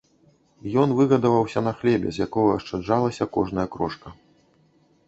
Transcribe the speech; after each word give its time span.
Ён 0.83 0.93
выгадаваўся 0.99 1.59
на 1.67 1.75
хлебе, 1.83 2.09
з 2.17 2.25
якога 2.27 2.57
ашчаджалася 2.61 3.31
кожная 3.39 3.67
крошка. 3.79 4.07